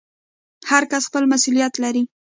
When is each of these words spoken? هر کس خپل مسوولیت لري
هر 0.69 0.83
کس 0.91 1.03
خپل 1.09 1.23
مسوولیت 1.31 1.73
لري 1.83 2.03